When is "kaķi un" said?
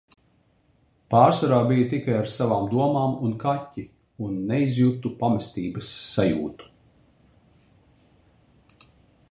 3.43-4.41